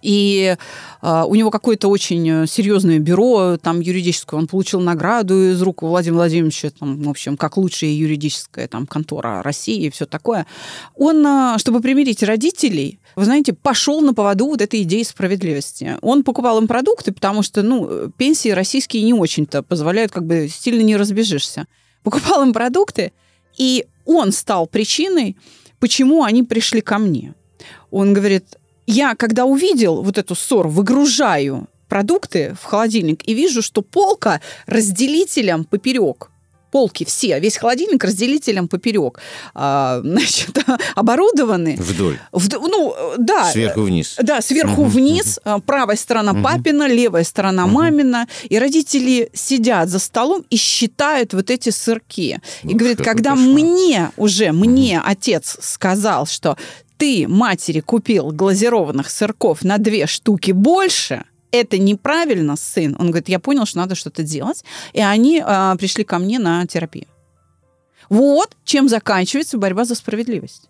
и 0.00 0.56
э, 1.02 1.24
у 1.26 1.34
него 1.34 1.50
какое-то 1.50 1.88
очень 1.88 2.28
э, 2.28 2.46
серьезное 2.46 2.98
бюро, 2.98 3.56
там 3.56 3.80
юридическое, 3.80 4.38
он 4.38 4.46
получил 4.46 4.80
награду 4.80 5.50
из 5.50 5.60
рук 5.62 5.82
Владимира 5.82 6.20
Владимировича, 6.20 6.70
там, 6.70 7.02
в 7.02 7.08
общем, 7.08 7.36
как 7.36 7.56
лучшая 7.56 7.90
юридическая 7.90 8.68
там, 8.68 8.86
контора 8.86 9.42
России 9.42 9.84
и 9.84 9.90
все 9.90 10.06
такое. 10.06 10.46
Он, 10.96 11.26
э, 11.26 11.58
чтобы 11.58 11.80
примирить 11.80 12.22
родителей, 12.22 13.00
вы 13.16 13.24
знаете, 13.24 13.52
пошел 13.52 14.00
на 14.00 14.14
поводу 14.14 14.46
вот 14.46 14.62
этой 14.62 14.82
идеи 14.82 15.02
справедливости. 15.02 15.98
Он 16.00 16.24
покупал 16.24 16.58
им 16.58 16.66
продукты, 16.66 17.12
потому 17.12 17.42
что, 17.42 17.62
ну, 17.62 18.10
пенсии 18.16 18.48
российские 18.48 19.02
не 19.02 19.14
очень-то 19.14 19.62
позволяют, 19.62 20.12
как 20.12 20.24
бы, 20.24 20.48
сильно 20.48 20.82
не 20.82 20.96
разбежишься. 20.96 21.66
Покупал 22.02 22.42
им 22.42 22.52
продукты, 22.52 23.12
и 23.56 23.86
он 24.04 24.32
стал 24.32 24.66
причиной, 24.66 25.36
почему 25.78 26.24
они 26.24 26.42
пришли 26.42 26.80
ко 26.80 26.98
мне. 26.98 27.34
Он 27.90 28.12
говорит, 28.12 28.56
я, 28.86 29.14
когда 29.14 29.44
увидел 29.44 30.02
вот 30.02 30.18
эту 30.18 30.34
ссору, 30.34 30.68
выгружаю 30.68 31.68
продукты 31.88 32.56
в 32.60 32.64
холодильник 32.64 33.26
и 33.28 33.34
вижу, 33.34 33.62
что 33.62 33.82
полка 33.82 34.40
разделителем 34.66 35.64
поперек 35.64 36.32
полки 36.72 37.04
все, 37.04 37.38
весь 37.38 37.58
холодильник 37.58 38.02
разделителем 38.02 38.66
поперек, 38.66 39.20
а, 39.54 40.00
значит, 40.04 40.58
оборудованы. 40.96 41.76
Вдоль. 41.78 42.18
Вд, 42.32 42.54
ну, 42.54 42.96
да. 43.18 43.52
Сверху 43.52 43.82
вниз. 43.82 44.16
Да, 44.20 44.40
сверху 44.40 44.82
угу, 44.82 44.90
вниз. 44.90 45.38
Угу. 45.44 45.60
Правая 45.62 45.96
сторона 45.96 46.32
угу. 46.32 46.42
папина, 46.42 46.88
левая 46.88 47.24
сторона 47.24 47.66
угу. 47.66 47.74
мамина. 47.74 48.26
И 48.48 48.58
родители 48.58 49.30
сидят 49.34 49.90
за 49.90 49.98
столом 49.98 50.44
и 50.48 50.56
считают 50.56 51.34
вот 51.34 51.50
эти 51.50 51.68
сырки. 51.68 52.40
И 52.62 52.68
Ух, 52.68 52.74
говорит, 52.74 53.02
когда 53.02 53.32
кошмар. 53.32 53.48
мне 53.48 54.10
уже, 54.16 54.52
мне 54.52 54.98
угу. 54.98 55.06
отец 55.08 55.58
сказал, 55.60 56.26
что 56.26 56.56
ты 57.02 57.26
матери 57.26 57.80
купил 57.80 58.30
глазированных 58.30 59.10
сырков 59.10 59.64
на 59.64 59.78
две 59.78 60.06
штуки 60.06 60.52
больше, 60.52 61.24
это 61.50 61.76
неправильно, 61.76 62.54
сын. 62.54 62.94
Он 62.96 63.08
говорит, 63.08 63.28
я 63.28 63.40
понял, 63.40 63.66
что 63.66 63.78
надо 63.78 63.96
что-то 63.96 64.22
делать. 64.22 64.62
И 64.92 65.00
они 65.00 65.42
э, 65.44 65.76
пришли 65.80 66.04
ко 66.04 66.20
мне 66.20 66.38
на 66.38 66.64
терапию. 66.68 67.08
Вот 68.08 68.56
чем 68.64 68.88
заканчивается 68.88 69.58
борьба 69.58 69.84
за 69.84 69.96
справедливость. 69.96 70.68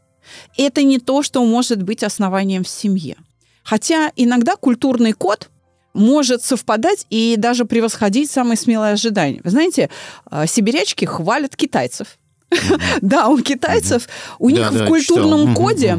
Это 0.56 0.82
не 0.82 0.98
то, 0.98 1.22
что 1.22 1.44
может 1.44 1.82
быть 1.82 2.02
основанием 2.02 2.64
в 2.64 2.68
семье. 2.68 3.16
Хотя 3.62 4.10
иногда 4.16 4.56
культурный 4.56 5.12
код 5.12 5.50
может 5.92 6.42
совпадать 6.42 7.04
и 7.10 7.34
даже 7.36 7.66
превосходить 7.66 8.30
самые 8.30 8.56
смелые 8.56 8.94
ожидания. 8.94 9.42
Вы 9.44 9.50
знаете, 9.50 9.90
а, 10.24 10.46
сибирячки 10.46 11.04
хвалят 11.04 11.56
китайцев 11.56 12.16
Да, 13.00 13.28
у 13.28 13.38
китайцев, 13.38 14.08
у 14.38 14.50
них 14.50 14.70
в 14.70 14.86
культурном 14.86 15.54
коде 15.54 15.98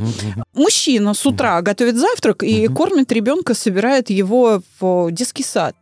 мужчина 0.54 1.14
с 1.14 1.26
утра 1.26 1.62
готовит 1.62 1.98
завтрак 1.98 2.44
и 2.44 2.68
кормит 2.68 3.12
ребенка, 3.12 3.54
собирает 3.54 4.10
его 4.10 4.62
в 4.80 5.12
детский 5.12 5.44
сад. 5.44 5.76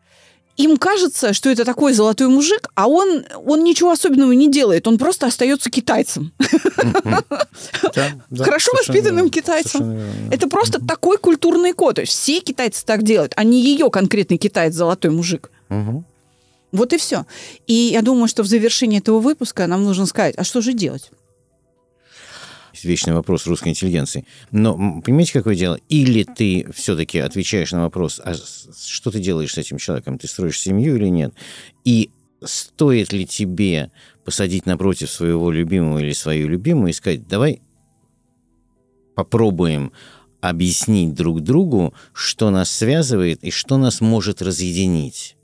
Им 0.58 0.78
кажется, 0.78 1.34
что 1.34 1.50
это 1.50 1.66
такой 1.66 1.94
золотой 1.94 2.28
мужик, 2.28 2.70
а 2.76 2.88
он, 2.88 3.24
он 3.46 3.64
ничего 3.64 3.92
особенного 3.92 4.34
не 4.34 4.52
делает, 4.52 4.88
он 4.88 4.98
просто 4.98 5.28
остается 5.28 5.70
китайцем. 5.70 6.34
Хорошо 8.38 8.72
воспитанным 8.74 9.30
китайцем. 9.30 10.00
Это 10.30 10.50
просто 10.50 10.86
такой 10.86 11.18
культурный 11.18 11.74
код. 11.74 11.96
То 11.96 12.02
есть 12.02 12.14
все 12.14 12.42
китайцы 12.42 12.86
так 12.86 13.04
делают, 13.04 13.34
а 13.38 13.44
не 13.44 13.62
ее 13.62 13.90
конкретный 13.90 14.38
китаец 14.38 14.74
золотой 14.74 15.12
мужик. 15.12 15.50
Вот 16.72 16.94
и 16.94 16.98
все. 16.98 17.26
И 17.68 17.74
я 17.74 18.02
думаю, 18.02 18.28
что 18.28 18.44
в 18.44 18.48
завершении 18.48 19.00
этого 19.00 19.20
выпуска 19.20 19.68
нам 19.68 19.84
нужно 19.84 20.06
сказать, 20.06 20.36
а 20.38 20.44
что 20.44 20.62
же 20.62 20.74
делать? 20.74 21.12
вечный 22.84 23.14
вопрос 23.14 23.48
русской 23.48 23.70
интеллигенции. 23.70 24.26
Но 24.52 25.02
понимаете, 25.02 25.34
какое 25.34 25.56
дело? 25.56 25.80
Или 25.90 26.24
ты 26.24 26.68
все-таки 26.74 27.20
отвечаешь 27.20 27.72
на 27.72 27.84
вопрос, 27.84 28.20
а 28.24 28.34
что 28.34 29.12
ты 29.12 29.20
делаешь 29.20 29.54
с 29.54 29.58
этим 29.58 29.78
человеком? 29.78 30.18
Ты 30.18 30.28
строишь 30.28 30.60
семью 30.60 30.96
или 30.96 31.08
нет? 31.08 31.34
И 31.84 32.10
стоит 32.44 33.14
ли 33.14 33.26
тебе 33.26 33.92
посадить 34.26 34.66
напротив 34.66 35.10
своего 35.10 35.52
любимого 35.52 36.00
или 36.00 36.14
свою 36.14 36.48
любимую 36.48 36.90
и 36.90 36.94
сказать, 36.94 37.28
давай 37.28 37.62
попробуем 39.16 39.92
объяснить 40.40 41.14
друг 41.14 41.42
другу, 41.42 41.94
что 42.14 42.50
нас 42.50 42.72
связывает 42.72 43.44
и 43.44 43.52
что 43.52 43.78
нас 43.78 44.02
может 44.02 44.42
разъединить. 44.42 45.36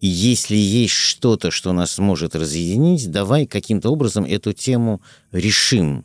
И 0.00 0.06
если 0.06 0.56
есть 0.56 0.94
что-то, 0.94 1.50
что 1.50 1.72
нас 1.72 1.98
может 1.98 2.36
разъединить, 2.36 3.10
давай 3.10 3.46
каким-то 3.46 3.90
образом 3.90 4.24
эту 4.24 4.52
тему 4.52 5.02
решим. 5.32 6.04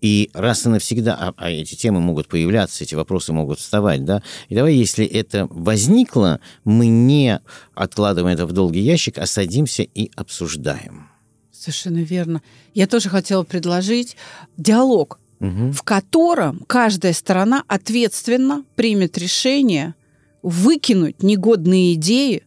И 0.00 0.30
раз 0.32 0.64
и 0.64 0.68
навсегда, 0.68 1.16
а, 1.18 1.34
а 1.36 1.50
эти 1.50 1.74
темы 1.74 2.00
могут 2.00 2.28
появляться, 2.28 2.84
эти 2.84 2.94
вопросы 2.94 3.32
могут 3.32 3.58
вставать, 3.58 4.04
да, 4.04 4.22
и 4.48 4.54
давай, 4.54 4.74
если 4.74 5.04
это 5.04 5.48
возникло, 5.50 6.38
мы 6.64 6.86
не 6.86 7.40
откладываем 7.74 8.32
это 8.32 8.46
в 8.46 8.52
долгий 8.52 8.80
ящик, 8.80 9.18
а 9.18 9.26
садимся 9.26 9.82
и 9.82 10.10
обсуждаем. 10.14 11.08
Совершенно 11.50 11.98
верно. 11.98 12.42
Я 12.74 12.86
тоже 12.86 13.08
хотела 13.08 13.42
предложить 13.42 14.16
диалог, 14.56 15.18
угу. 15.40 15.72
в 15.72 15.82
котором 15.82 16.60
каждая 16.68 17.12
сторона 17.12 17.64
ответственно 17.66 18.64
примет 18.76 19.18
решение 19.18 19.94
выкинуть 20.42 21.24
негодные 21.24 21.94
идеи 21.94 22.44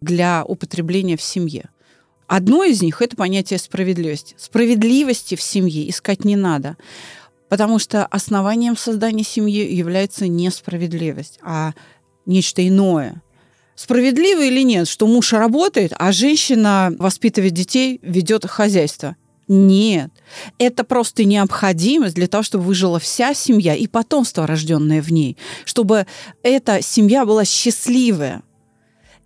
для 0.00 0.44
употребления 0.44 1.16
в 1.16 1.22
семье. 1.22 1.70
Одно 2.26 2.62
из 2.64 2.82
них– 2.82 3.00
это 3.02 3.16
понятие 3.16 3.58
справедливости. 3.58 4.34
Справедливости 4.38 5.34
в 5.34 5.40
семье 5.42 5.88
искать 5.88 6.24
не 6.24 6.36
надо. 6.36 6.76
Потому 7.48 7.78
что 7.78 8.04
основанием 8.04 8.76
создания 8.76 9.24
семьи 9.24 9.74
является 9.74 10.28
не 10.28 10.50
справедливость, 10.50 11.38
а 11.42 11.72
нечто 12.26 12.66
иное. 12.66 13.22
Справедливо 13.74 14.42
или 14.42 14.62
нет, 14.62 14.88
что 14.88 15.06
муж 15.06 15.32
работает, 15.32 15.92
а 15.96 16.12
женщина 16.12 16.92
воспитывает 16.98 17.54
детей, 17.54 18.00
ведет 18.02 18.44
хозяйство? 18.44 19.16
Нет. 19.46 20.10
Это 20.58 20.84
просто 20.84 21.24
необходимость 21.24 22.14
для 22.14 22.26
того, 22.28 22.42
чтобы 22.42 22.64
выжила 22.64 22.98
вся 22.98 23.32
семья 23.32 23.74
и 23.74 23.86
потомство, 23.86 24.46
рожденное 24.46 25.00
в 25.00 25.10
ней, 25.10 25.38
чтобы 25.64 26.06
эта 26.42 26.82
семья 26.82 27.24
была 27.24 27.46
счастливая. 27.46 28.42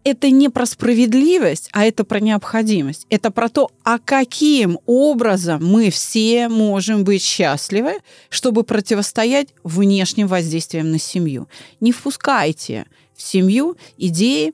Это 0.05 0.31
не 0.31 0.49
про 0.49 0.67
справедливость, 0.67 1.69
а 1.73 1.85
это 1.85 2.05
про 2.05 2.19
необходимость. 2.19 3.07
Это 3.09 3.31
про 3.31 3.49
то, 3.49 3.71
а 3.85 3.99
каким 3.99 4.79
образом 4.87 5.65
мы 5.65 5.91
все 5.91 6.49
можем 6.49 7.05
быть 7.05 7.23
счастливы, 7.23 7.99
чтобы 8.29 8.65
противостоять 8.65 9.49
внешним 9.63 10.27
воздействиям 10.27 10.91
на 10.91 10.99
семью. 10.99 11.49
Не 11.81 11.93
впускайте 11.93 12.87
в 13.15 13.23
семью 13.23 13.77
идеи 13.97 14.53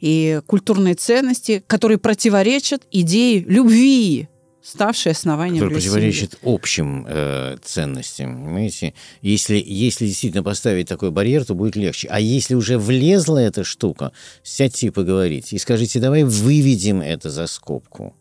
и 0.00 0.40
культурные 0.46 0.94
ценности, 0.94 1.62
которые 1.66 1.98
противоречат 1.98 2.82
идее 2.90 3.40
любви, 3.40 4.28
ставшей 4.62 5.12
основанием 5.12 5.58
Который 5.58 5.74
противоречит 5.74 6.32
семьи. 6.32 6.54
общим 6.54 7.06
э, 7.08 7.56
ценностям, 7.62 8.44
понимаете? 8.44 8.94
Если, 9.22 9.62
если 9.64 10.06
действительно 10.06 10.42
поставить 10.42 10.88
такой 10.88 11.10
барьер, 11.10 11.44
то 11.44 11.54
будет 11.54 11.76
легче. 11.76 12.08
А 12.10 12.20
если 12.20 12.54
уже 12.54 12.78
влезла 12.78 13.38
эта 13.38 13.64
штука, 13.64 14.12
сядьте 14.42 14.88
и 14.88 14.90
поговорите. 14.90 15.56
И 15.56 15.58
скажите, 15.58 16.00
давай 16.00 16.24
выведем 16.24 17.00
это 17.00 17.30
за 17.30 17.46
скобку. 17.46 18.14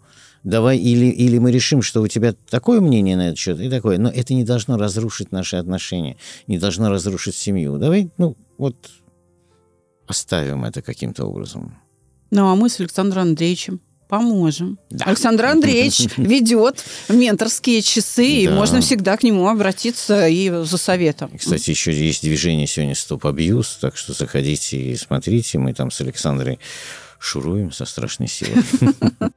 Давай, 0.44 0.78
или, 0.78 1.08
или 1.08 1.38
мы 1.38 1.52
решим, 1.52 1.82
что 1.82 2.02
у 2.02 2.08
тебя 2.08 2.34
такое 2.50 2.80
мнение 2.80 3.18
на 3.18 3.28
этот 3.28 3.38
счет 3.38 3.60
и 3.60 3.70
такое, 3.70 3.98
но 3.98 4.10
это 4.10 4.34
не 4.34 4.46
должно 4.46 4.78
разрушить 4.78 5.34
наши 5.34 5.58
отношения, 5.58 6.16
не 6.48 6.58
должно 6.58 6.90
разрушить 6.90 7.36
семью. 7.36 7.78
Давай, 7.78 8.10
ну, 8.18 8.38
вот 8.58 8.76
оставим 10.08 10.64
это 10.64 10.82
каким-то 10.82 11.26
образом. 11.26 11.78
Ну, 12.32 12.48
а 12.48 12.56
мы 12.56 12.70
с 12.70 12.80
Александром 12.80 13.24
Андреевичем 13.24 13.82
поможем. 14.10 14.78
Да. 14.90 15.06
Александр 15.06 15.46
Андреевич 15.46 16.08
ведет 16.18 16.84
менторские 17.08 17.82
часы, 17.82 18.26
и 18.26 18.48
Да. 18.48 18.56
можно 18.56 18.82
всегда 18.82 19.16
к 19.16 19.24
нему 19.24 19.48
обратиться 19.48 20.28
и 20.28 20.50
за 20.50 20.78
советом. 20.78 21.30
И, 21.34 21.38
Кстати, 21.38 21.70
еще 21.70 21.94
есть 21.94 22.24
движение 22.24 22.68
сегодня 22.68 22.96
Стоп 22.96 23.26
Абьюз, 23.28 23.78
так 23.80 23.96
что 23.96 24.12
заходите 24.14 24.78
и 24.78 24.96
смотрите. 24.98 25.60
Мы 25.60 25.74
там 25.74 25.92
с 25.92 26.02
Александрой 26.02 26.60
шуруем 27.20 27.72
со 27.72 27.86
страшной 27.86 28.28
силой. 28.28 28.64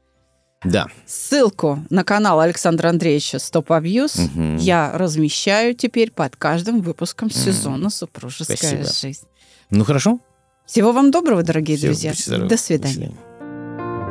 Да, 0.64 0.86
Ссылку 1.06 1.84
на 1.90 2.04
канал 2.04 2.38
Александра 2.38 2.88
Андреевича 2.88 3.40
«Стоп 3.40 3.72
Абьюз» 3.72 4.14
Мгм. 4.14 4.58
я 4.58 4.92
размещаю 4.96 5.74
теперь 5.74 6.12
под 6.12 6.36
каждым 6.36 6.82
выпуском 6.82 7.32
сезона 7.32 7.90
«Супружеская 7.90 8.56
Спасибо. 8.56 8.84
жизнь». 8.84 9.26
ну 9.70 9.84
хорошо. 9.84 10.20
Всего 10.64 10.92
вам 10.92 11.10
доброго, 11.10 11.42
дорогие 11.42 11.76
Всё, 11.76 11.86
друзья. 11.88 12.10
будьте 12.12 12.22
здоровы. 12.22 12.48
До 12.48 12.56
свидания. 12.56 13.12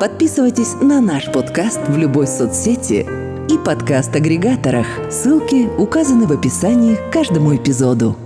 Подписывайтесь 0.01 0.73
на 0.81 0.99
наш 0.99 1.31
подкаст 1.31 1.79
в 1.87 1.95
любой 1.95 2.25
соцсети 2.25 3.05
и 3.47 3.57
подкаст-агрегаторах. 3.63 4.87
Ссылки 5.11 5.69
указаны 5.79 6.25
в 6.25 6.31
описании 6.31 6.95
к 6.95 7.13
каждому 7.13 7.55
эпизоду. 7.55 8.17